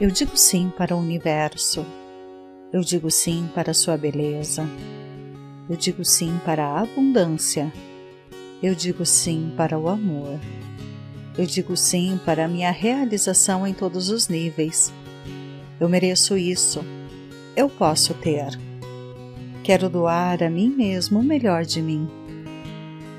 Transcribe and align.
Eu 0.00 0.10
digo 0.10 0.36
sim 0.36 0.72
para 0.76 0.96
o 0.96 0.98
universo. 0.98 1.84
Eu 2.72 2.80
digo 2.80 3.10
sim 3.10 3.48
para 3.54 3.70
a 3.70 3.74
sua 3.74 3.96
beleza. 3.96 4.66
Eu 5.68 5.76
digo 5.76 6.04
sim 6.04 6.40
para 6.44 6.64
a 6.64 6.80
abundância. 6.80 7.72
Eu 8.62 8.74
digo 8.74 9.04
sim 9.04 9.52
para 9.56 9.78
o 9.78 9.88
amor. 9.88 10.40
Eu 11.36 11.46
digo 11.46 11.76
sim 11.76 12.18
para 12.24 12.46
a 12.46 12.48
minha 12.48 12.70
realização 12.70 13.66
em 13.66 13.74
todos 13.74 14.08
os 14.08 14.28
níveis. 14.28 14.92
Eu 15.78 15.88
mereço 15.88 16.36
isso. 16.36 16.84
Eu 17.54 17.68
posso 17.68 18.14
ter. 18.14 18.58
Quero 19.62 19.88
doar 19.88 20.42
a 20.42 20.50
mim 20.50 20.68
mesmo 20.70 21.20
o 21.20 21.22
melhor 21.22 21.64
de 21.64 21.80
mim. 21.80 22.08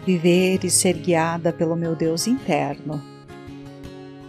Viver 0.05 0.65
e 0.65 0.69
ser 0.69 0.93
guiada 0.93 1.53
pelo 1.53 1.75
meu 1.75 1.95
Deus 1.95 2.27
interno 2.27 3.12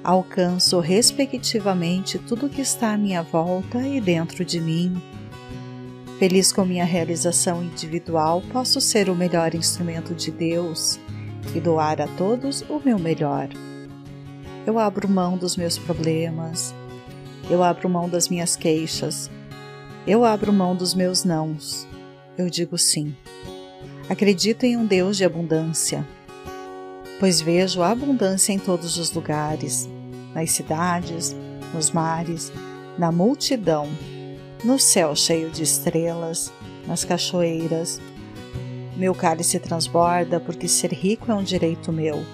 alcanço 0.05 0.79
respectivamente 0.81 2.19
tudo 2.19 2.51
que 2.51 2.61
está 2.61 2.93
à 2.93 2.99
minha 2.99 3.23
volta 3.23 3.79
e 3.79 4.03
dentro 4.03 4.45
de 4.45 4.61
mim. 4.61 5.03
Feliz 6.19 6.53
com 6.53 6.65
minha 6.65 6.85
realização 6.85 7.65
individual, 7.65 8.43
posso 8.53 8.83
ser 8.83 9.09
o 9.09 9.17
melhor 9.17 9.55
instrumento 9.55 10.15
de 10.15 10.31
Deus 10.31 11.01
e 11.55 11.61
doar 11.61 12.03
a 12.03 12.07
todos 12.07 12.63
o 12.69 12.79
meu 12.85 12.99
melhor. 12.99 13.49
Eu 14.67 14.79
abro 14.79 15.09
mão 15.09 15.39
dos 15.39 15.57
meus 15.57 15.79
problemas, 15.79 16.75
eu 17.49 17.63
abro 17.63 17.89
mão 17.89 18.09
das 18.09 18.29
minhas 18.29 18.57
queixas, 18.57 19.31
eu 20.07 20.23
abro 20.25 20.53
mão 20.53 20.77
dos 20.77 20.95
meus 20.95 21.25
nãos, 21.25 21.89
eu 22.37 22.51
digo 22.51 22.77
sim. 22.77 23.17
Acredito 24.09 24.65
em 24.65 24.77
um 24.77 24.85
Deus 24.85 25.17
de 25.17 25.25
abundância 25.25 26.07
pois 27.25 27.41
vejo 27.41 27.83
a 27.83 27.91
abundância 27.91 28.53
em 28.53 28.59
todos 28.59 28.99
os 28.99 29.13
lugares, 29.13 29.89
nas 30.35 30.51
cidades, 30.51 31.35
nos 31.73 31.91
mares, 31.91 32.53
na 32.99 33.13
multidão, 33.13 33.89
no 34.65 34.79
céu 34.79 35.15
cheio 35.15 35.51
de 35.51 35.63
estrelas, 35.63 36.53
nas 36.87 37.05
cachoeiras. 37.05 38.01
Meu 38.97 39.15
cálice 39.15 39.59
transborda 39.59 40.39
porque 40.39 40.69
ser 40.69 40.93
rico 40.93 41.31
é 41.31 41.35
um 41.35 41.43
direito 41.43 41.93
meu, 41.93 42.25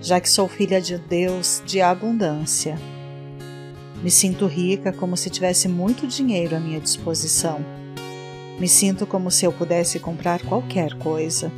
já 0.00 0.20
que 0.20 0.28
sou 0.28 0.48
filha 0.48 0.80
de 0.80 0.98
Deus 0.98 1.62
de 1.66 1.80
abundância. 1.80 2.78
Me 4.02 4.10
sinto 4.10 4.46
rica 4.46 4.92
como 4.92 5.16
se 5.16 5.30
tivesse 5.30 5.68
muito 5.68 6.06
dinheiro 6.06 6.56
à 6.56 6.60
minha 6.60 6.80
disposição. 6.80 7.64
Me 8.58 8.68
sinto 8.68 9.06
como 9.06 9.30
se 9.30 9.44
eu 9.44 9.52
pudesse 9.52 9.98
comprar 9.98 10.42
qualquer 10.42 10.94
coisa, 10.98 11.50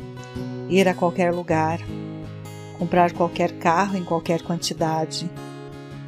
ir 0.69 0.87
a 0.87 0.93
qualquer 0.93 1.33
lugar, 1.33 1.79
comprar 2.77 3.13
qualquer 3.13 3.53
carro 3.53 3.97
em 3.97 4.03
qualquer 4.03 4.41
quantidade, 4.41 5.29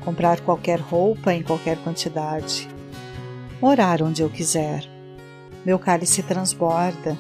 comprar 0.04 0.42
qualquer 0.42 0.80
roupa 0.80 1.34
em 1.34 1.44
qualquer 1.44 1.78
quantidade, 1.84 2.68
morar 3.62 4.02
onde 4.02 4.22
eu 4.22 4.30
quiser. 4.30 4.84
Meu 5.66 5.78
cálice 5.78 6.24
transborda. 6.24 7.18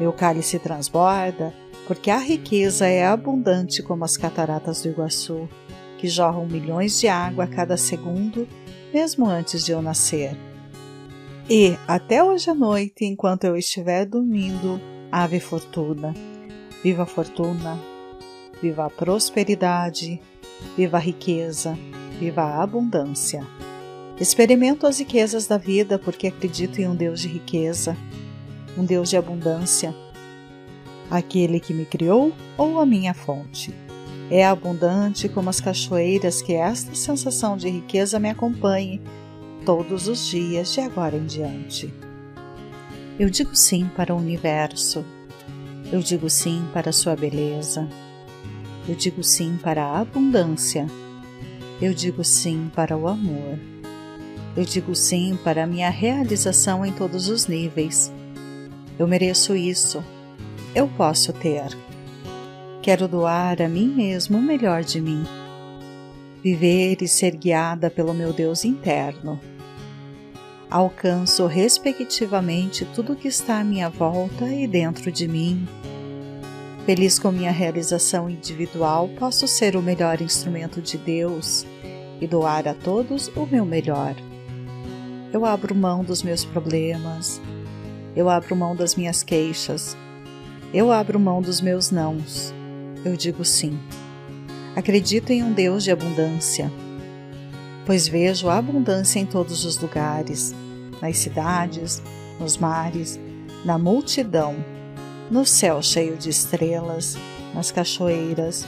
Meu 0.00 0.12
cálice 0.12 0.58
transborda 0.58 1.54
porque 1.86 2.10
a 2.10 2.18
riqueza 2.18 2.86
é 2.86 3.04
abundante 3.04 3.82
como 3.82 4.04
as 4.04 4.16
cataratas 4.16 4.82
do 4.82 4.88
Iguaçu, 4.88 5.48
que 5.98 6.08
jorram 6.08 6.46
milhões 6.46 6.98
de 7.00 7.08
água 7.08 7.44
a 7.44 7.46
cada 7.46 7.76
segundo, 7.76 8.48
mesmo 8.92 9.26
antes 9.26 9.64
de 9.64 9.72
eu 9.72 9.82
nascer. 9.82 10.36
E, 11.50 11.76
até 11.86 12.22
hoje 12.22 12.50
à 12.50 12.54
noite, 12.54 13.04
enquanto 13.04 13.44
eu 13.44 13.56
estiver 13.56 14.06
dormindo, 14.06 14.80
ave 15.10 15.40
fortuna. 15.40 16.14
Viva 16.82 17.02
a 17.02 17.06
fortuna, 17.06 17.78
viva 18.62 18.86
a 18.86 18.90
prosperidade, 18.90 20.20
viva 20.76 20.96
a 20.96 21.00
riqueza, 21.00 21.76
viva 22.20 22.42
a 22.42 22.62
abundância. 22.62 23.44
Experimento 24.20 24.86
as 24.86 25.00
riquezas 25.00 25.48
da 25.48 25.58
vida 25.58 25.98
porque 25.98 26.28
acredito 26.28 26.80
em 26.80 26.86
um 26.86 26.94
Deus 26.94 27.20
de 27.20 27.26
riqueza, 27.26 27.96
um 28.78 28.84
Deus 28.84 29.10
de 29.10 29.16
abundância. 29.16 29.92
Aquele 31.10 31.58
que 31.58 31.74
me 31.74 31.84
criou 31.84 32.32
ou 32.56 32.78
a 32.78 32.86
minha 32.86 33.12
fonte. 33.12 33.74
É 34.30 34.46
abundante 34.46 35.28
como 35.28 35.50
as 35.50 35.60
cachoeiras 35.60 36.40
que 36.40 36.54
esta 36.54 36.94
sensação 36.94 37.56
de 37.56 37.68
riqueza 37.68 38.20
me 38.20 38.30
acompanhe 38.30 39.02
todos 39.66 40.06
os 40.06 40.26
dias 40.28 40.72
de 40.72 40.80
agora 40.80 41.16
em 41.16 41.26
diante. 41.26 41.92
Eu 43.18 43.28
digo 43.28 43.54
sim 43.54 43.90
para 43.94 44.14
o 44.14 44.18
universo. 44.18 45.04
Eu 45.92 46.00
digo 46.00 46.30
sim 46.30 46.64
para 46.72 46.90
a 46.90 46.92
sua 46.92 47.14
beleza. 47.14 47.86
Eu 48.88 48.96
digo 48.96 49.22
sim 49.22 49.56
para 49.62 49.84
a 49.84 50.00
abundância. 50.00 50.86
Eu 51.80 51.94
digo 51.94 52.24
sim 52.24 52.68
para 52.74 52.96
o 52.96 53.06
amor. 53.06 53.58
Eu 54.56 54.64
digo 54.64 54.94
sim 54.94 55.38
para 55.44 55.62
a 55.62 55.66
minha 55.66 55.88
realização 55.88 56.84
em 56.84 56.90
todos 56.92 57.28
os 57.28 57.46
níveis. 57.46 58.12
Eu 58.98 59.06
mereço 59.06 59.54
isso. 59.54 60.02
Eu 60.74 60.88
posso 60.88 61.32
ter. 61.32 61.76
Quero 62.82 63.06
doar 63.06 63.62
a 63.62 63.68
mim 63.68 63.86
mesmo 63.86 64.38
o 64.38 64.42
melhor 64.42 64.82
de 64.82 65.00
mim. 65.00 65.22
Viver 66.42 66.98
e 67.02 67.06
ser 67.06 67.36
guiada 67.36 67.88
pelo 67.88 68.12
meu 68.12 68.32
Deus 68.32 68.64
interno. 68.64 69.40
Alcanço 70.68 71.46
respectivamente 71.46 72.84
tudo 72.96 73.14
que 73.14 73.28
está 73.28 73.60
à 73.60 73.64
minha 73.64 73.88
volta 73.88 74.46
e 74.46 74.66
dentro 74.66 75.12
de 75.12 75.28
mim 75.28 75.68
Feliz 76.84 77.16
com 77.16 77.30
minha 77.30 77.52
realização 77.52 78.28
individual, 78.28 79.08
posso 79.16 79.46
ser 79.46 79.76
o 79.76 79.82
melhor 79.82 80.20
instrumento 80.20 80.82
de 80.82 80.98
Deus 80.98 81.64
e 82.20 82.26
doar 82.26 82.66
a 82.66 82.74
todos 82.74 83.28
o 83.36 83.46
meu 83.46 83.64
melhor. 83.64 84.16
Eu 85.32 85.44
abro 85.44 85.76
mão 85.76 86.02
dos 86.02 86.24
meus 86.24 86.44
problemas, 86.44 87.40
eu 88.16 88.28
abro 88.28 88.56
mão 88.56 88.74
das 88.74 88.96
minhas 88.96 89.22
queixas, 89.22 89.96
eu 90.74 90.90
abro 90.90 91.20
mão 91.20 91.40
dos 91.40 91.60
meus 91.60 91.92
nãos, 91.92 92.52
eu 93.04 93.16
digo 93.16 93.44
sim. 93.44 93.78
Acredito 94.74 95.30
em 95.30 95.40
um 95.44 95.52
Deus 95.52 95.84
de 95.84 95.92
abundância, 95.92 96.68
pois 97.86 98.08
vejo 98.08 98.48
a 98.48 98.58
abundância 98.58 99.20
em 99.20 99.26
todos 99.26 99.64
os 99.64 99.78
lugares, 99.78 100.52
nas 101.00 101.16
cidades, 101.18 102.02
nos 102.40 102.56
mares, 102.56 103.20
na 103.64 103.78
multidão 103.78 104.56
no 105.30 105.46
céu 105.46 105.82
cheio 105.82 106.16
de 106.16 106.28
estrelas, 106.28 107.16
nas 107.54 107.70
cachoeiras. 107.70 108.66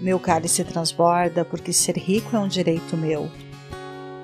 Meu 0.00 0.18
cálice 0.18 0.64
transborda 0.64 1.44
porque 1.44 1.72
ser 1.72 1.96
rico 1.96 2.34
é 2.34 2.38
um 2.38 2.48
direito 2.48 2.96
meu, 2.96 3.30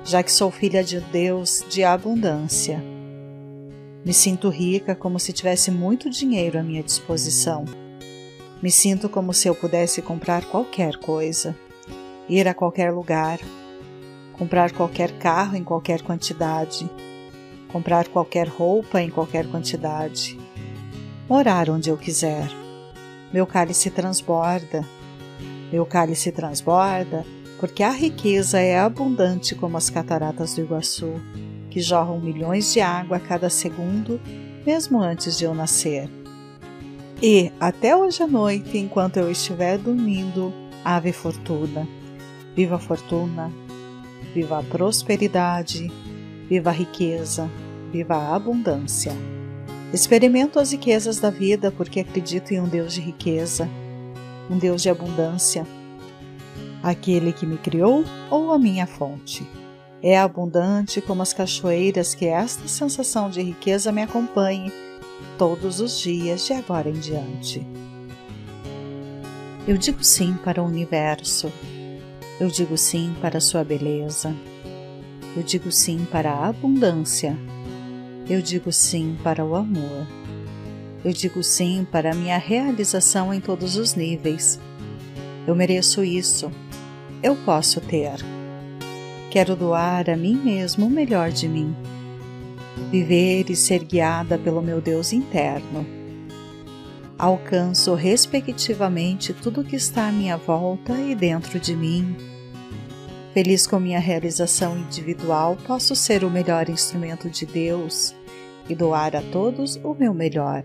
já 0.04 0.22
que 0.22 0.32
sou 0.32 0.50
filha 0.50 0.82
de 0.82 1.00
Deus 1.00 1.64
de 1.68 1.84
abundância. 1.84 2.82
Me 4.04 4.14
sinto 4.14 4.48
rica 4.48 4.94
como 4.94 5.18
se 5.18 5.32
tivesse 5.32 5.70
muito 5.70 6.08
dinheiro 6.08 6.58
à 6.58 6.62
minha 6.62 6.82
disposição. 6.82 7.64
Me 8.62 8.70
sinto 8.70 9.08
como 9.08 9.34
se 9.34 9.48
eu 9.48 9.54
pudesse 9.54 10.00
comprar 10.00 10.44
qualquer 10.46 10.96
coisa, 10.96 11.54
ir 12.28 12.48
a 12.48 12.54
qualquer 12.54 12.92
lugar, 12.92 13.38
comprar 14.32 14.72
qualquer 14.72 15.12
carro 15.18 15.56
em 15.56 15.64
qualquer 15.64 16.02
quantidade, 16.02 16.88
comprar 17.68 18.08
qualquer 18.08 18.48
roupa 18.48 19.02
em 19.02 19.10
qualquer 19.10 19.46
quantidade 19.46 20.38
morar 21.28 21.68
onde 21.70 21.90
eu 21.90 21.96
quiser. 21.96 22.48
Meu 23.32 23.46
cálice 23.46 23.90
transborda. 23.90 24.84
Meu 25.72 25.84
cálice 25.84 26.30
transborda 26.30 27.24
porque 27.58 27.82
a 27.82 27.90
riqueza 27.90 28.60
é 28.60 28.78
abundante 28.78 29.54
como 29.54 29.76
as 29.76 29.88
cataratas 29.88 30.54
do 30.54 30.62
Iguaçu, 30.62 31.14
que 31.70 31.80
jorram 31.80 32.20
milhões 32.20 32.72
de 32.72 32.80
água 32.80 33.16
a 33.16 33.20
cada 33.20 33.48
segundo, 33.48 34.20
mesmo 34.64 35.00
antes 35.00 35.38
de 35.38 35.44
eu 35.44 35.54
nascer. 35.54 36.08
E, 37.22 37.50
até 37.58 37.96
hoje 37.96 38.22
à 38.22 38.26
noite, 38.26 38.76
enquanto 38.76 39.16
eu 39.16 39.30
estiver 39.30 39.78
dormindo, 39.78 40.52
ave 40.84 41.12
fortuna. 41.12 41.88
Viva 42.54 42.76
a 42.76 42.78
fortuna, 42.78 43.50
viva 44.34 44.58
a 44.58 44.62
prosperidade, 44.62 45.90
viva 46.48 46.70
a 46.70 46.72
riqueza, 46.72 47.50
viva 47.90 48.16
a 48.16 48.34
abundância. 48.34 49.12
Experimento 49.92 50.58
as 50.58 50.72
riquezas 50.72 51.20
da 51.20 51.30
vida 51.30 51.70
porque 51.70 52.00
acredito 52.00 52.52
em 52.52 52.60
um 52.60 52.68
Deus 52.68 52.92
de 52.92 53.00
riqueza, 53.00 53.68
um 54.50 54.58
Deus 54.58 54.82
de 54.82 54.90
abundância. 54.90 55.66
Aquele 56.82 57.32
que 57.32 57.46
me 57.46 57.56
criou 57.56 58.04
ou 58.28 58.52
a 58.52 58.58
minha 58.58 58.86
fonte. 58.86 59.46
É 60.02 60.18
abundante 60.18 61.00
como 61.00 61.22
as 61.22 61.32
cachoeiras 61.32 62.14
que 62.14 62.26
esta 62.26 62.66
sensação 62.68 63.30
de 63.30 63.40
riqueza 63.40 63.92
me 63.92 64.02
acompanhe 64.02 64.72
todos 65.38 65.80
os 65.80 66.00
dias 66.00 66.44
de 66.46 66.52
agora 66.52 66.90
em 66.90 66.98
diante. 66.98 67.66
Eu 69.66 69.76
digo 69.76 70.02
sim 70.02 70.34
para 70.44 70.62
o 70.62 70.66
universo. 70.66 71.50
Eu 72.40 72.48
digo 72.48 72.76
sim 72.76 73.14
para 73.20 73.38
a 73.38 73.40
sua 73.40 73.64
beleza. 73.64 74.34
Eu 75.36 75.42
digo 75.42 75.70
sim 75.72 76.06
para 76.10 76.30
a 76.30 76.48
abundância 76.48 77.36
eu 78.28 78.42
digo 78.42 78.72
sim 78.72 79.16
para 79.22 79.44
o 79.44 79.54
amor. 79.54 80.06
Eu 81.04 81.12
digo 81.12 81.42
sim 81.44 81.86
para 81.90 82.10
a 82.10 82.14
minha 82.14 82.36
realização 82.36 83.32
em 83.32 83.40
todos 83.40 83.76
os 83.76 83.94
níveis. 83.94 84.58
Eu 85.46 85.54
mereço 85.54 86.02
isso. 86.02 86.50
Eu 87.22 87.36
posso 87.36 87.80
ter. 87.80 88.16
Quero 89.30 89.54
doar 89.54 90.10
a 90.10 90.16
mim 90.16 90.34
mesmo 90.34 90.86
o 90.86 90.90
melhor 90.90 91.30
de 91.30 91.46
mim. 91.46 91.72
Viver 92.90 93.48
e 93.48 93.54
ser 93.54 93.84
guiada 93.84 94.36
pelo 94.36 94.60
meu 94.60 94.80
Deus 94.80 95.12
interno. 95.12 95.86
Alcanço 97.16 97.94
respectivamente 97.94 99.32
tudo 99.32 99.62
que 99.62 99.76
está 99.76 100.08
à 100.08 100.12
minha 100.12 100.36
volta 100.36 100.98
e 100.98 101.14
dentro 101.14 101.60
de 101.60 101.76
mim. 101.76 102.16
Feliz 103.32 103.66
com 103.66 103.78
minha 103.78 104.00
realização 104.00 104.76
individual, 104.76 105.56
posso 105.64 105.94
ser 105.94 106.24
o 106.24 106.30
melhor 106.30 106.68
instrumento 106.68 107.30
de 107.30 107.46
Deus 107.46 108.15
e 108.68 108.74
doar 108.74 109.14
a 109.16 109.22
todos 109.22 109.76
o 109.76 109.94
meu 109.94 110.12
melhor. 110.12 110.64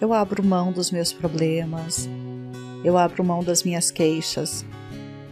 Eu 0.00 0.12
abro 0.12 0.44
mão 0.44 0.72
dos 0.72 0.90
meus 0.90 1.12
problemas, 1.12 2.08
eu 2.84 2.96
abro 2.98 3.24
mão 3.24 3.42
das 3.42 3.62
minhas 3.62 3.90
queixas, 3.90 4.64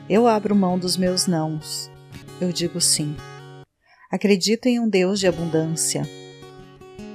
eu 0.09 0.27
abro 0.27 0.55
mão 0.55 0.79
dos 0.79 0.97
meus 0.97 1.27
nãos, 1.27 1.91
eu 2.41 2.53
digo 2.53 2.81
sim. 2.81 3.15
Acredito 4.11 4.67
em 4.67 4.81
um 4.81 4.89
Deus 4.89 5.21
de 5.21 5.27
abundância, 5.27 6.09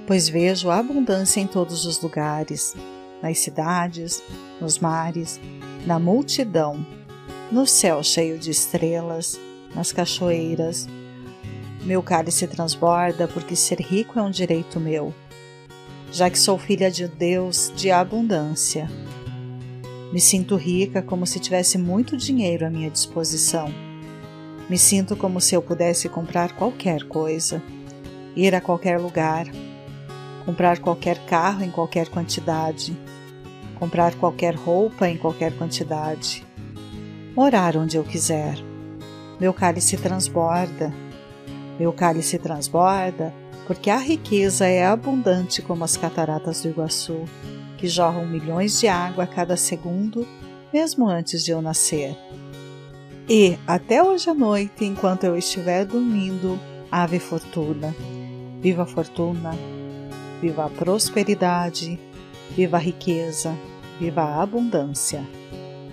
pois 0.06 0.28
vejo 0.28 0.70
a 0.70 0.78
abundância 0.80 1.40
em 1.40 1.48
todos 1.48 1.86
os 1.86 2.02
lugares, 2.02 2.76
nas 3.22 3.40
cidades, 3.40 4.24
nos 4.60 4.80
mares, 4.80 5.40
na 5.86 6.00
multidão, 6.00 6.86
no 7.52 7.66
céu 7.66 8.04
cheio 8.04 8.38
de 8.38 8.52
estrelas, 8.52 9.40
nas 9.74 9.92
cachoeiras. 9.92 10.88
Meu 11.84 12.04
cálice 12.04 12.48
transborda 12.48 13.28
porque 13.28 13.56
ser 13.56 13.80
rico 13.80 14.20
é 14.20 14.22
um 14.22 14.32
direito 14.32 14.80
meu 14.80 15.14
já 16.12 16.30
que 16.30 16.40
sou 16.40 16.58
filha 16.58 16.90
de 16.90 17.08
Deus 17.08 17.72
de 17.76 17.92
abundância. 17.92 18.90
Me 20.12 20.20
sinto 20.20 20.56
rica 20.56 21.02
como 21.02 21.26
se 21.26 21.40
tivesse 21.40 21.78
muito 21.78 22.18
dinheiro 22.18 22.66
à 22.66 22.70
minha 22.70 22.90
disposição. 22.90 23.72
Me 24.68 24.78
sinto 24.78 25.16
como 25.16 25.40
se 25.40 25.56
eu 25.56 25.62
pudesse 25.62 26.10
comprar 26.10 26.56
qualquer 26.56 27.04
coisa, 27.04 27.62
ir 28.36 28.56
a 28.56 28.62
qualquer 28.62 29.00
lugar, 29.00 29.46
comprar 30.46 30.80
qualquer 30.80 31.26
carro 31.26 31.64
em 31.64 31.70
qualquer 31.70 32.08
quantidade, 32.10 32.98
comprar 33.78 34.16
qualquer 34.16 34.56
roupa 34.56 35.08
em 35.08 35.18
qualquer 35.18 35.56
quantidade, 35.58 36.46
morar 37.36 37.78
onde 37.78 37.98
eu 37.98 38.04
quiser. 38.04 38.58
Meu 39.40 39.54
cálice 39.54 39.96
transborda. 39.96 40.92
Meu 41.80 41.94
cálice 41.94 42.38
transborda 42.38 43.34
porque 43.66 43.90
a 43.92 43.98
riqueza 43.98 44.66
é 44.66 44.84
abundante 44.84 45.62
como 45.62 45.84
as 45.84 45.96
cataratas 45.96 46.64
do 46.64 46.70
Iguaçu, 46.70 47.26
que 47.78 47.88
jorram 47.88 48.26
milhões 48.26 48.80
de 48.80 48.88
água 48.88 49.26
a 49.26 49.28
cada 49.28 49.56
segundo, 49.56 50.28
mesmo 50.74 51.08
antes 51.08 51.46
de 51.46 51.52
eu 51.52 51.62
nascer. 51.62 52.18
E, 53.30 53.60
até 53.68 54.02
hoje 54.02 54.28
à 54.28 54.34
noite, 54.34 54.84
enquanto 54.84 55.26
eu 55.26 55.38
estiver 55.38 55.86
dormindo, 55.86 56.60
ave 56.92 57.20
fortuna, 57.20 57.96
viva 58.60 58.82
a 58.82 58.88
fortuna, 58.88 59.52
viva 60.42 60.66
a 60.66 60.70
prosperidade, 60.70 62.00
viva 62.56 62.78
a 62.78 62.80
riqueza, 62.80 63.56
viva 64.00 64.24
a 64.24 64.42
abundância. 64.42 65.24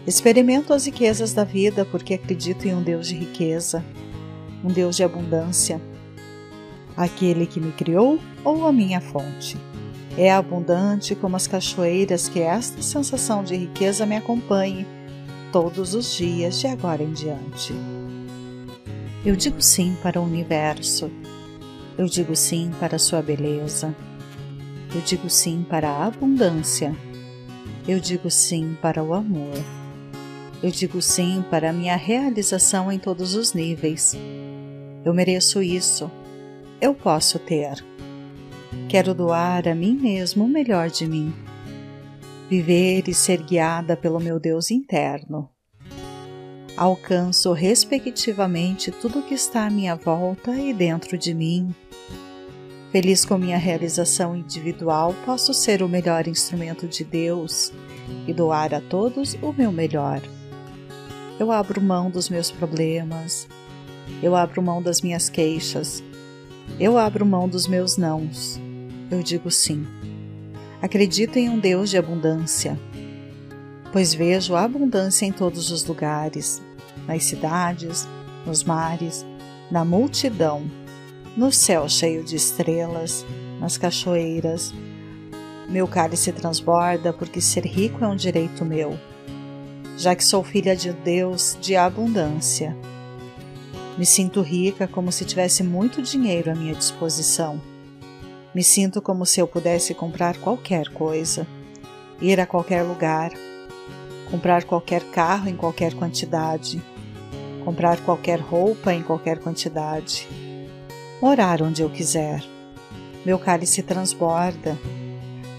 Experimento 0.06 0.72
as 0.72 0.86
riquezas 0.86 1.34
da 1.34 1.44
vida 1.44 1.84
porque 1.84 2.14
acredito 2.14 2.66
em 2.66 2.74
um 2.74 2.82
Deus 2.82 3.06
de 3.06 3.16
riqueza, 3.16 3.84
um 4.66 4.72
Deus 4.72 4.96
de 4.96 5.04
abundância, 5.04 5.80
aquele 6.96 7.46
que 7.46 7.60
me 7.60 7.70
criou 7.70 8.18
ou 8.44 8.66
a 8.66 8.72
minha 8.72 9.00
fonte. 9.00 9.56
É 10.18 10.32
abundante 10.32 11.14
como 11.14 11.36
as 11.36 11.46
cachoeiras 11.46 12.28
que 12.28 12.40
esta 12.40 12.82
sensação 12.82 13.44
de 13.44 13.54
riqueza 13.54 14.04
me 14.04 14.16
acompanhe 14.16 14.84
todos 15.52 15.94
os 15.94 16.16
dias 16.16 16.58
de 16.58 16.66
agora 16.66 17.02
em 17.02 17.12
diante. 17.12 17.72
Eu 19.24 19.36
digo 19.36 19.62
sim 19.62 19.96
para 20.02 20.20
o 20.20 20.24
universo. 20.24 21.10
Eu 21.96 22.06
digo 22.06 22.34
sim 22.34 22.72
para 22.80 22.96
a 22.96 22.98
sua 22.98 23.22
beleza. 23.22 23.94
Eu 24.92 25.00
digo 25.02 25.30
sim 25.30 25.64
para 25.68 25.88
a 25.88 26.06
abundância. 26.06 26.96
Eu 27.86 28.00
digo 28.00 28.30
sim 28.30 28.76
para 28.82 29.02
o 29.02 29.14
amor. 29.14 29.62
Eu 30.62 30.70
digo 30.70 31.00
sim 31.02 31.44
para 31.50 31.70
a 31.70 31.72
minha 31.72 31.96
realização 31.96 32.90
em 32.90 32.98
todos 32.98 33.34
os 33.34 33.52
níveis. 33.52 34.16
Eu 35.06 35.14
mereço 35.14 35.62
isso 35.62 36.10
eu 36.80 36.94
posso 36.94 37.38
ter. 37.38 37.84
Quero 38.88 39.14
doar 39.14 39.66
a 39.66 39.74
mim 39.74 39.94
mesmo 39.94 40.44
o 40.44 40.48
melhor 40.48 40.90
de 40.90 41.06
mim. 41.06 41.34
Viver 42.50 43.08
e 43.08 43.14
ser 43.14 43.42
guiada 43.42 43.96
pelo 43.96 44.20
meu 44.20 44.38
Deus 44.38 44.70
interno. 44.70 45.48
Alcanço 46.76 47.52
respectivamente 47.52 48.90
tudo 48.90 49.22
que 49.22 49.32
está 49.32 49.66
à 49.66 49.70
minha 49.70 49.96
volta 49.96 50.54
e 50.54 50.74
dentro 50.74 51.16
de 51.16 51.32
mim. 51.32 51.74
Feliz 52.92 53.24
com 53.24 53.38
minha 53.38 53.56
realização 53.56 54.36
individual, 54.36 55.14
posso 55.24 55.54
ser 55.54 55.82
o 55.82 55.88
melhor 55.88 56.28
instrumento 56.28 56.86
de 56.86 57.04
Deus 57.04 57.72
e 58.26 58.34
doar 58.34 58.74
a 58.74 58.80
todos 58.80 59.34
o 59.42 59.52
meu 59.52 59.72
melhor. 59.72 60.20
Eu 61.40 61.50
abro 61.50 61.80
mão 61.80 62.10
dos 62.10 62.28
meus 62.28 62.50
problemas, 62.50 63.48
eu 64.22 64.34
abro 64.34 64.62
mão 64.62 64.82
das 64.82 65.00
minhas 65.00 65.28
queixas, 65.28 66.02
eu 66.78 66.98
abro 66.98 67.24
mão 67.24 67.48
dos 67.48 67.66
meus 67.66 67.96
nãos. 67.96 68.60
Eu 69.10 69.22
digo 69.22 69.50
sim. 69.50 69.86
Acredito 70.82 71.38
em 71.38 71.48
um 71.48 71.58
Deus 71.58 71.88
de 71.88 71.96
abundância, 71.96 72.78
pois 73.92 74.12
vejo 74.12 74.54
abundância 74.54 75.24
em 75.24 75.32
todos 75.32 75.70
os 75.70 75.84
lugares, 75.84 76.60
nas 77.06 77.24
cidades, 77.24 78.06
nos 78.44 78.62
mares, 78.62 79.24
na 79.70 79.84
multidão, 79.84 80.70
no 81.36 81.50
céu 81.50 81.88
cheio 81.88 82.22
de 82.22 82.36
estrelas, 82.36 83.24
nas 83.58 83.78
cachoeiras. 83.78 84.74
Meu 85.68 85.88
cálice 85.88 86.30
transborda 86.30 87.12
porque 87.12 87.40
ser 87.40 87.64
rico 87.64 88.04
é 88.04 88.08
um 88.08 88.16
direito 88.16 88.64
meu, 88.64 88.98
já 89.96 90.14
que 90.14 90.24
sou 90.24 90.44
filha 90.44 90.76
de 90.76 90.92
Deus 90.92 91.56
de 91.60 91.74
abundância. 91.74 92.76
Me 93.98 94.04
sinto 94.04 94.42
rica 94.42 94.86
como 94.86 95.10
se 95.10 95.24
tivesse 95.24 95.62
muito 95.62 96.02
dinheiro 96.02 96.50
à 96.50 96.54
minha 96.54 96.74
disposição. 96.74 97.58
Me 98.54 98.62
sinto 98.62 99.00
como 99.00 99.24
se 99.24 99.40
eu 99.40 99.48
pudesse 99.48 99.94
comprar 99.94 100.36
qualquer 100.36 100.88
coisa, 100.88 101.46
ir 102.20 102.38
a 102.38 102.44
qualquer 102.44 102.82
lugar, 102.82 103.32
comprar 104.30 104.64
qualquer 104.64 105.02
carro 105.04 105.48
em 105.48 105.56
qualquer 105.56 105.94
quantidade, 105.94 106.82
comprar 107.64 107.98
qualquer 108.00 108.38
roupa 108.38 108.92
em 108.92 109.02
qualquer 109.02 109.38
quantidade, 109.38 110.28
morar 111.20 111.62
onde 111.62 111.80
eu 111.80 111.88
quiser. 111.88 112.44
Meu 113.24 113.38
cálice 113.38 113.82
transborda. 113.82 114.78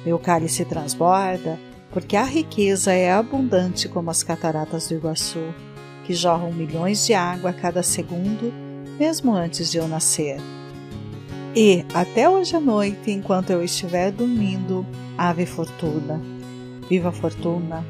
Meu 0.05 0.19
cálice 0.19 0.63
transborda 0.63 1.59
porque 1.91 2.15
a 2.15 2.23
riqueza 2.23 2.93
é 2.93 3.11
abundante 3.11 3.89
como 3.89 4.11
as 4.11 4.21
cataratas 4.21 4.87
do 4.87 4.93
Iguaçu 4.93 5.53
que 6.07 6.13
jorram 6.13 6.53
milhões 6.53 7.05
de 7.05 7.13
água 7.13 7.49
a 7.49 7.53
cada 7.53 7.83
segundo, 7.83 8.53
mesmo 8.97 9.35
antes 9.35 9.69
de 9.69 9.77
eu 9.77 9.89
nascer. 9.89 10.39
E, 11.53 11.83
até 11.93 12.29
hoje 12.29 12.55
à 12.55 12.61
noite, 12.61 13.11
enquanto 13.11 13.49
eu 13.49 13.61
estiver 13.61 14.09
dormindo, 14.13 14.85
ave 15.17 15.45
fortuna, 15.45 16.21
viva 16.89 17.09
a 17.09 17.11
fortuna, 17.11 17.85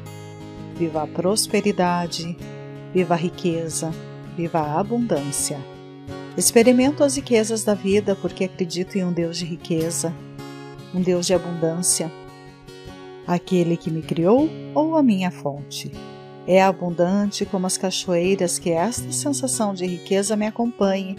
viva 0.76 1.04
a 1.04 1.06
prosperidade, 1.06 2.36
viva 2.92 3.14
a 3.14 3.16
riqueza, 3.16 3.92
viva 4.36 4.58
a 4.58 4.80
abundância. 4.80 5.56
Experimento 6.36 7.04
as 7.04 7.14
riquezas 7.14 7.62
da 7.62 7.74
vida 7.74 8.16
porque 8.16 8.44
acredito 8.44 8.96
em 8.96 9.04
um 9.04 9.12
Deus 9.12 9.38
de 9.38 9.44
riqueza, 9.44 10.12
um 10.92 11.00
Deus 11.00 11.24
de 11.24 11.34
abundância, 11.34 12.10
aquele 13.28 13.76
que 13.76 13.92
me 13.92 14.02
criou 14.02 14.50
ou 14.74 14.96
a 14.96 15.04
minha 15.04 15.30
fonte. 15.30 15.92
É 16.50 16.62
abundante 16.62 17.44
como 17.44 17.66
as 17.66 17.76
cachoeiras 17.76 18.58
que 18.58 18.70
esta 18.70 19.12
sensação 19.12 19.74
de 19.74 19.84
riqueza 19.84 20.34
me 20.34 20.46
acompanhe 20.46 21.14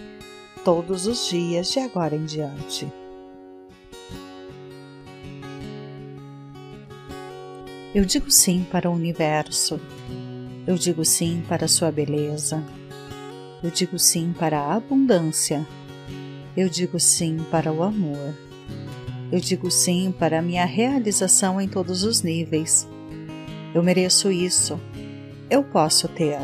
todos 0.64 1.06
os 1.06 1.28
dias 1.28 1.70
de 1.70 1.78
agora 1.78 2.16
em 2.16 2.24
diante. 2.24 2.92
Eu 7.94 8.04
digo 8.04 8.28
sim 8.28 8.66
para 8.72 8.90
o 8.90 8.92
universo. 8.92 9.80
Eu 10.66 10.74
digo 10.74 11.04
sim 11.04 11.44
para 11.48 11.66
a 11.66 11.68
sua 11.68 11.92
beleza. 11.92 12.60
Eu 13.62 13.70
digo 13.70 14.00
sim 14.00 14.34
para 14.36 14.58
a 14.58 14.74
abundância. 14.74 15.64
Eu 16.56 16.68
digo 16.68 16.98
sim 16.98 17.36
para 17.52 17.72
o 17.72 17.84
amor. 17.84 18.34
Eu 19.30 19.38
digo 19.38 19.70
sim 19.70 20.10
para 20.10 20.40
a 20.40 20.42
minha 20.42 20.64
realização 20.64 21.60
em 21.60 21.68
todos 21.68 22.02
os 22.02 22.20
níveis. 22.20 22.88
Eu 23.72 23.80
mereço 23.80 24.32
isso 24.32 24.80
eu 25.50 25.64
posso 25.64 26.06
ter. 26.06 26.40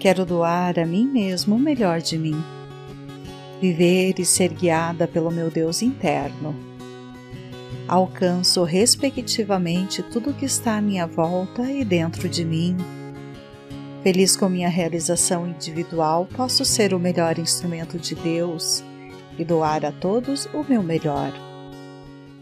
Quero 0.00 0.24
doar 0.24 0.78
a 0.80 0.86
mim 0.86 1.06
mesmo 1.06 1.56
o 1.56 1.58
melhor 1.58 2.00
de 2.00 2.18
mim. 2.18 2.42
Viver 3.60 4.18
e 4.18 4.24
ser 4.24 4.48
guiada 4.52 5.06
pelo 5.06 5.30
meu 5.30 5.50
Deus 5.50 5.82
interno. 5.82 6.56
Alcanço 7.86 8.64
respectivamente 8.64 10.02
tudo 10.02 10.32
que 10.32 10.46
está 10.46 10.78
à 10.78 10.80
minha 10.80 11.06
volta 11.06 11.70
e 11.70 11.84
dentro 11.84 12.28
de 12.28 12.44
mim. 12.44 12.76
Feliz 14.02 14.34
com 14.36 14.48
minha 14.48 14.68
realização 14.68 15.46
individual, 15.46 16.26
posso 16.34 16.64
ser 16.64 16.94
o 16.94 16.98
melhor 16.98 17.38
instrumento 17.38 17.98
de 17.98 18.14
Deus 18.14 18.82
e 19.38 19.44
doar 19.44 19.84
a 19.84 19.92
todos 19.92 20.46
o 20.46 20.64
meu 20.68 20.82
melhor. 20.82 21.32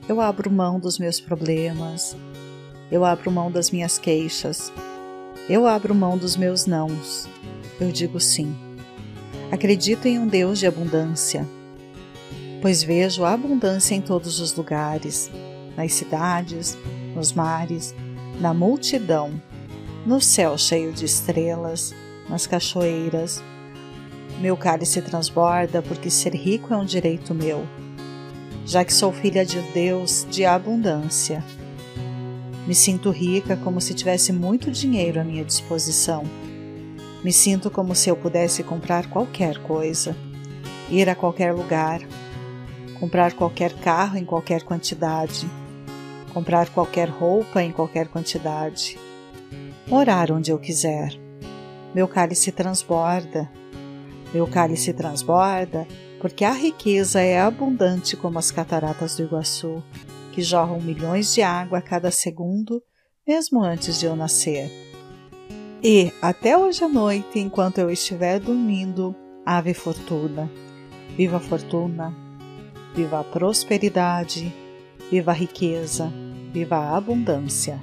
Eu 0.09 0.21
abro 0.21 0.50
mão 0.50 0.80
dos 0.80 0.99
meus 0.99 1.21
problemas, 1.21 2.16
eu 2.90 3.04
abro 3.04 3.30
mão 3.30 3.50
das 3.50 3.71
minhas 3.71 3.99
queixas, 3.99 4.73
eu 5.52 5.66
abro 5.66 5.95
mão 5.95 6.16
dos 6.16 6.37
meus 6.37 6.64
nãos, 6.64 7.28
eu 7.80 7.90
digo 7.92 8.21
sim. 8.21 8.54
Acredito 9.50 10.07
em 10.07 10.19
um 10.19 10.26
Deus 10.26 10.59
de 10.59 10.66
abundância, 10.66 11.47
pois 12.62 12.83
vejo 12.83 13.25
abundância 13.25 13.95
em 13.95 14.00
todos 14.00 14.40
os 14.40 14.54
lugares, 14.54 15.30
nas 15.76 15.92
cidades, 15.92 16.78
nos 17.14 17.33
mares, 17.33 17.95
na 18.40 18.54
multidão 18.54 19.40
no 20.04 20.21
céu 20.21 20.57
cheio 20.57 20.92
de 20.92 21.04
estrelas, 21.04 21.95
nas 22.28 22.47
cachoeiras. 22.47 23.42
Meu 24.40 24.57
cálice 24.57 25.02
transborda, 25.02 25.83
porque 25.83 26.11
ser 26.11 26.35
rico 26.35 26.73
é 26.73 26.76
um 26.76 26.85
direito 26.85 27.35
meu, 27.35 27.66
já 28.64 28.85
que 28.85 28.95
sou 28.95 29.12
filha 29.12 29.45
de 29.45 29.61
Deus 29.73 30.26
de 30.30 30.45
abundância. 30.45 31.45
Me 32.70 32.76
sinto 32.76 33.10
rica 33.10 33.56
como 33.56 33.80
se 33.80 33.94
tivesse 33.94 34.32
muito 34.32 34.70
dinheiro 34.70 35.20
à 35.20 35.24
minha 35.24 35.44
disposição. 35.44 36.22
Me 37.24 37.32
sinto 37.32 37.68
como 37.68 37.96
se 37.96 38.08
eu 38.08 38.14
pudesse 38.14 38.62
comprar 38.62 39.10
qualquer 39.10 39.58
coisa, 39.58 40.16
ir 40.88 41.08
a 41.08 41.16
qualquer 41.16 41.52
lugar, 41.52 42.00
comprar 43.00 43.32
qualquer 43.32 43.72
carro 43.72 44.16
em 44.16 44.24
qualquer 44.24 44.62
quantidade, 44.62 45.50
comprar 46.32 46.68
qualquer 46.68 47.08
roupa 47.08 47.60
em 47.60 47.72
qualquer 47.72 48.06
quantidade 48.06 48.96
morar 49.88 50.30
onde 50.30 50.52
eu 50.52 50.58
quiser. 50.60 51.18
Meu 51.92 52.06
cálice 52.06 52.52
transborda. 52.52 53.50
Meu 54.32 54.46
cálice 54.46 54.92
transborda 54.92 55.88
porque 56.20 56.44
a 56.44 56.52
riqueza 56.52 57.20
é 57.20 57.40
abundante 57.40 58.16
como 58.16 58.38
as 58.38 58.52
cataratas 58.52 59.16
do 59.16 59.24
Iguaçu, 59.24 59.82
que 60.32 60.42
jorram 60.42 60.80
milhões 60.80 61.34
de 61.34 61.42
água 61.42 61.78
a 61.78 61.82
cada 61.82 62.10
segundo, 62.10 62.82
mesmo 63.26 63.62
antes 63.62 63.99
de 63.99 64.06
eu 64.06 64.16
nascer. 64.16 64.70
E, 65.82 66.12
até 66.20 66.56
hoje 66.56 66.84
à 66.84 66.88
noite, 66.88 67.38
enquanto 67.38 67.78
eu 67.78 67.90
estiver 67.90 68.38
dormindo, 68.38 69.14
ave 69.46 69.72
fortuna. 69.72 70.50
Viva 71.16 71.38
a 71.38 71.40
fortuna, 71.40 72.14
viva 72.94 73.20
a 73.20 73.25
prosperidade, 73.25 74.54
viva 75.10 75.30
a 75.30 75.34
riqueza, 75.34 76.12
viva 76.52 76.76
a 76.76 76.96
abundância. 76.96 77.80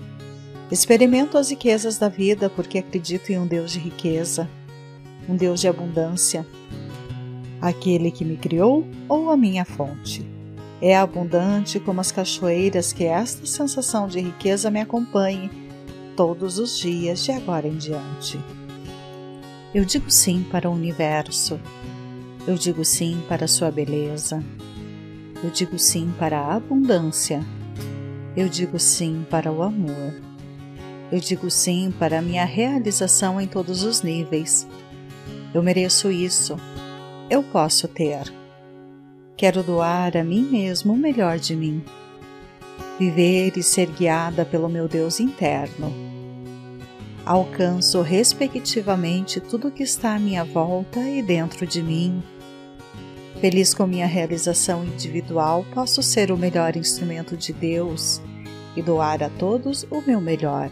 Experimento 0.72 1.38
as 1.38 1.50
riquezas 1.50 1.98
da 1.98 2.10
vida 2.10 2.50
porque 2.50 2.77
acredito 2.77 3.32
em 3.32 3.39
um 3.39 3.48
Deus 3.48 3.72
de 3.72 3.80
riqueza, 3.80 4.50
um 5.27 5.36
Deus 5.36 5.60
de 5.60 5.68
abundância. 5.68 6.46
Aquele 7.60 8.12
que 8.12 8.24
me 8.24 8.38
criou 8.38 8.86
ou 9.10 9.32
a 9.32 9.38
minha 9.38 9.66
fonte. 9.66 10.37
É 10.81 10.96
abundante 10.96 11.79
como 11.79 12.00
as 12.00 12.12
cachoeiras 12.12 12.93
que 12.93 13.05
esta 13.05 13.46
sensação 13.46 14.07
de 14.07 14.19
riqueza 14.19 14.69
me 14.69 14.79
acompanhe 14.79 15.50
todos 16.15 16.60
os 16.60 16.77
dias 16.77 17.24
de 17.24 17.31
agora 17.31 17.67
em 17.67 17.77
diante. 17.77 18.39
Eu 19.74 19.84
digo 19.84 20.10
sim 20.10 20.46
para 20.51 20.69
o 20.69 20.74
universo. 20.74 21.60
Eu 22.48 22.55
digo 22.55 22.86
sim 22.86 23.22
para 23.27 23.46
a 23.46 23.48
sua 23.48 23.72
beleza. 23.72 24.43
Eu 25.43 25.50
digo 25.50 25.77
sim 25.79 26.13
para 26.17 26.39
a 26.39 26.55
abundância. 26.55 27.43
Eu 28.36 28.48
digo 28.48 28.79
sim 28.79 29.25
para 29.29 29.51
o 29.51 29.63
amor. 29.63 30.13
Eu 31.12 31.19
digo 31.19 31.50
sim 31.50 31.91
para 31.98 32.19
a 32.19 32.22
minha 32.22 32.46
realização 32.46 33.41
em 33.41 33.48
todos 33.48 33.84
os 33.84 34.01
níveis. 34.01 34.67
Eu 35.53 35.63
mereço 35.63 36.12
isso. 36.12 36.55
Eu 37.29 37.41
posso 37.43 37.88
ter. 37.88 38.31
Quero 39.38 39.62
doar 39.62 40.17
a 40.17 40.24
mim 40.24 40.41
mesmo 40.41 40.94
o 40.94 40.98
melhor 40.98 41.38
de 41.38 41.56
mim. 41.56 41.84
Viver 42.98 43.56
e 43.56 43.62
ser 43.62 43.86
guiada 43.86 44.44
pelo 44.44 44.67
meu 44.67 44.88
Deus 44.88 45.20
interno. 45.20 45.94
Alcanço 47.24 48.01
respectivamente 48.01 49.39
tudo 49.39 49.70
que 49.70 49.84
está 49.84 50.15
à 50.15 50.20
minha 50.20 50.44
volta 50.44 51.00
e 51.01 51.22
dentro 51.22 51.67
de 51.67 51.84
mim. 51.84 52.24
Feliz 53.39 53.75
com 53.75 53.86
minha 53.86 54.08
realização 54.08 54.84
individual, 54.84 55.63
posso 55.72 56.01
ser 56.01 56.32
o 56.32 56.38
melhor 56.38 56.75
instrumento 56.75 57.38
de 57.38 57.53
Deus 57.53 58.20
e 58.75 58.82
doar 58.82 59.22
a 59.22 59.29
todos 59.29 59.86
o 59.91 60.01
meu 60.01 60.20
melhor. 60.20 60.72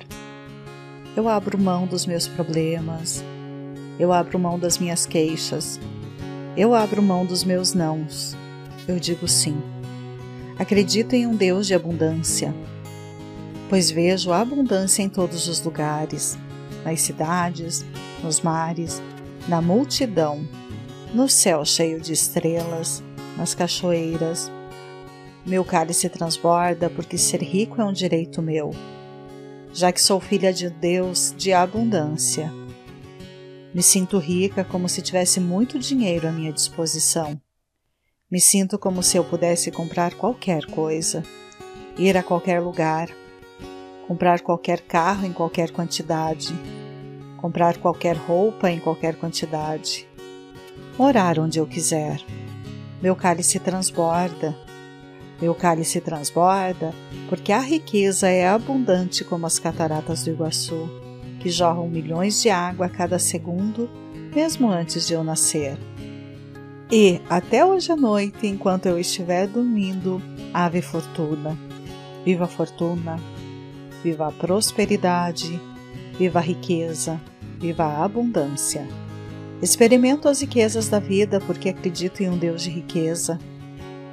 Eu 1.15 1.29
abro 1.29 1.55
mão 1.55 1.85
dos 1.85 2.07
meus 2.07 2.27
problemas, 2.27 3.23
eu 3.99 4.11
abro 4.11 4.39
mão 4.39 4.57
das 4.57 4.79
minhas 4.79 5.05
queixas, 5.05 5.79
eu 6.57 6.73
abro 6.73 7.03
mão 7.03 7.27
dos 7.27 7.43
meus 7.43 7.75
nãos, 7.75 8.35
eu 8.87 8.99
digo 8.99 9.27
sim. 9.27 9.61
Acredito 10.57 11.13
em 11.13 11.27
um 11.27 11.35
Deus 11.35 11.67
de 11.67 11.73
abundância, 11.73 12.53
pois 13.69 13.91
vejo 13.91 14.31
a 14.31 14.39
abundância 14.39 15.03
em 15.03 15.09
todos 15.09 15.47
os 15.47 15.61
lugares, 15.61 16.37
nas 16.83 17.01
cidades, 17.01 17.85
nos 18.23 18.41
mares, 18.41 19.01
na 19.47 19.61
multidão, 19.61 20.47
no 21.13 21.27
céu 21.27 21.65
cheio 21.65 21.99
de 21.99 22.13
estrelas, 22.13 23.03
nas 23.37 23.53
cachoeiras, 23.53 24.49
meu 25.45 25.63
cálice 25.63 26.09
transborda 26.09 26.89
porque 26.89 27.19
ser 27.19 27.43
rico 27.43 27.79
é 27.79 27.85
um 27.85 27.93
direito 27.93 28.41
meu, 28.41 28.71
já 29.71 29.91
que 29.91 30.01
sou 30.01 30.19
filha 30.19 30.51
de 30.51 30.71
Deus 30.71 31.35
de 31.37 31.53
abundância. 31.53 32.51
Me 33.71 33.83
sinto 33.83 34.17
rica 34.17 34.63
como 34.63 34.89
se 34.89 35.03
tivesse 35.03 35.39
muito 35.39 35.77
dinheiro 35.77 36.27
à 36.27 36.31
minha 36.31 36.51
disposição. 36.51 37.39
Me 38.35 38.41
sinto 38.41 38.77
como 38.77 39.01
se 39.01 39.15
eu 39.15 39.23
pudesse 39.23 39.71
comprar 39.71 40.13
qualquer 40.13 40.65
coisa, 40.65 41.23
ir 41.97 42.17
a 42.17 42.21
qualquer 42.21 42.59
lugar, 42.59 43.07
comprar 44.09 44.41
qualquer 44.41 44.81
carro 44.81 45.25
em 45.25 45.31
qualquer 45.31 45.71
quantidade, 45.71 46.53
comprar 47.37 47.77
qualquer 47.77 48.17
roupa 48.17 48.69
em 48.69 48.77
qualquer 48.77 49.15
quantidade, 49.15 50.05
morar 50.99 51.39
onde 51.39 51.59
eu 51.59 51.65
quiser. 51.65 52.21
Meu 53.01 53.15
cálice 53.15 53.57
transborda. 53.57 54.53
Meu 55.41 55.55
cálice 55.55 56.01
transborda, 56.01 56.93
porque 57.29 57.53
a 57.53 57.61
riqueza 57.61 58.27
é 58.27 58.49
abundante 58.49 59.23
como 59.23 59.45
as 59.45 59.59
cataratas 59.59 60.25
do 60.25 60.31
Iguaçu, 60.31 60.89
que 61.39 61.49
jorram 61.49 61.87
milhões 61.87 62.41
de 62.41 62.49
água 62.49 62.87
a 62.87 62.89
cada 62.89 63.17
segundo, 63.17 63.89
mesmo 64.35 64.69
antes 64.69 65.07
de 65.07 65.13
eu 65.13 65.23
nascer. 65.23 65.77
E, 66.91 67.21
até 67.29 67.65
hoje 67.65 67.91
à 67.91 67.95
noite, 67.95 68.45
enquanto 68.45 68.85
eu 68.85 68.99
estiver 68.99 69.47
dormindo, 69.47 70.21
ave 70.53 70.81
fortuna. 70.81 71.57
Viva 72.23 72.45
a 72.45 72.47
fortuna, 72.47 73.19
viva 74.03 74.27
a 74.27 74.31
prosperidade, 74.31 75.59
viva 76.17 76.39
a 76.39 76.41
riqueza, 76.41 77.19
viva 77.59 77.83
a 77.83 78.03
abundância. 78.03 78.87
Experimento 79.61 80.27
as 80.27 80.41
riquezas 80.41 80.87
da 80.89 80.99
vida 80.99 81.39
porque 81.39 81.69
acredito 81.69 82.21
em 82.21 82.29
um 82.29 82.37
Deus 82.37 82.61
de 82.61 82.69
riqueza 82.69 83.39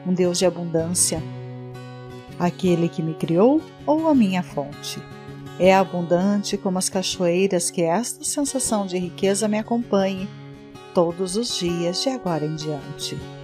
um 0.07 0.13
Deus 0.13 0.39
de 0.39 0.47
abundância, 0.47 1.23
aquele 2.39 2.89
que 2.89 3.03
me 3.03 3.15
criou 3.15 3.61
ou 3.87 4.09
a 4.09 4.15
minha 4.15 4.43
fonte. 4.43 5.01
É 5.59 5.75
abundante 5.75 6.57
como 6.57 6.79
as 6.79 6.89
cachoeiras 6.89 7.71
que 7.71 7.83
esta 7.83 8.25
sensação 8.25 8.87
de 8.87 8.99
riqueza 8.99 9.47
me 9.47 9.59
acompanhe 9.59 10.29
todos 10.95 11.37
os 11.37 11.57
dias 11.57 12.03
de 12.03 12.11
agora 12.11 12.45
em 12.45 12.55
diante. 12.55 13.42